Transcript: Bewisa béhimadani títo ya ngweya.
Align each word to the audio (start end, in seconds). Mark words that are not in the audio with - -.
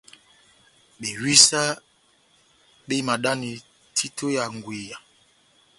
Bewisa 0.99 1.61
béhimadani 2.87 3.51
títo 3.97 4.25
ya 4.35 4.45
ngweya. 4.55 4.97